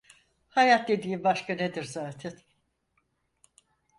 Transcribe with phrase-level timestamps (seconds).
[0.49, 2.33] Hayat dediğin başka nedir zaten?